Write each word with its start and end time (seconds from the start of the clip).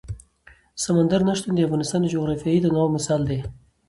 سمندر 0.83 1.21
نه 1.27 1.33
شتون 1.37 1.53
د 1.55 1.59
افغانستان 1.67 1.99
د 2.01 2.07
جغرافیوي 2.15 2.59
تنوع 2.63 2.87
مثال 2.95 3.21
دی. 3.29 3.39